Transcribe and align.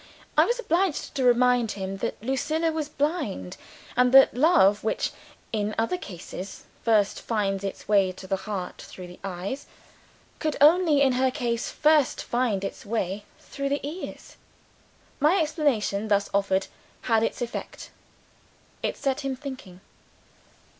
I 0.35 0.45
was 0.45 0.57
obliged 0.57 1.13
to 1.13 1.23
remind 1.23 1.73
him 1.73 1.97
that 1.97 2.19
Lucilla 2.23 2.71
was 2.71 2.89
blind, 2.89 3.55
and 3.95 4.11
that 4.13 4.33
love 4.35 4.83
which, 4.83 5.11
in 5.53 5.75
other 5.77 5.95
cases, 5.95 6.63
first 6.83 7.21
finds 7.21 7.63
its 7.63 7.87
way 7.87 8.11
to 8.13 8.25
the 8.25 8.35
heart 8.49 8.81
through 8.81 9.05
the 9.05 9.19
eyes, 9.23 9.67
could 10.39 10.57
only, 10.59 11.03
in 11.03 11.11
her 11.11 11.29
case, 11.29 11.69
first 11.69 12.23
find 12.23 12.63
its 12.63 12.83
way 12.83 13.25
through 13.39 13.69
the 13.69 13.87
ears. 13.87 14.37
My 15.19 15.39
explanation, 15.39 16.07
thus 16.07 16.31
offered, 16.33 16.65
had 17.01 17.21
its 17.21 17.39
effect: 17.39 17.91
it 18.81 18.97
set 18.97 19.19
him 19.21 19.35
thinking. 19.35 19.81